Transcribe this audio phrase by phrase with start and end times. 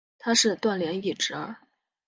[0.17, 1.57] 他是段廉义侄儿。